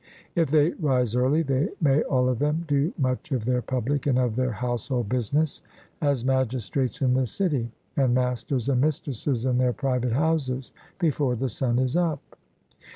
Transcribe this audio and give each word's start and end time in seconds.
If 0.33 0.49
they 0.49 0.71
rise 0.79 1.15
early, 1.15 1.43
they 1.43 1.69
may 1.79 2.01
all 2.01 2.27
of 2.27 2.39
them 2.39 2.65
do 2.67 2.91
much 2.97 3.31
of 3.31 3.45
their 3.45 3.61
public 3.61 4.07
and 4.07 4.17
of 4.17 4.35
their 4.35 4.51
household 4.53 5.09
business, 5.09 5.61
as 6.01 6.25
magistrates 6.25 7.03
in 7.03 7.13
the 7.13 7.27
city, 7.27 7.69
and 7.95 8.11
masters 8.15 8.67
and 8.67 8.81
mistresses 8.81 9.45
in 9.45 9.59
their 9.59 9.73
private 9.73 10.13
houses, 10.13 10.71
before 10.97 11.35
the 11.35 11.49
sun 11.49 11.77
is 11.77 11.95
up. 11.95 12.35